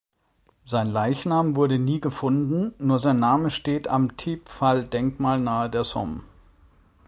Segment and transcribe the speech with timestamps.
[0.65, 6.23] Sein Leichnam wurde nie gefunden, nur sein Name steht am Thiepval-Denkmal, nahe der Somme.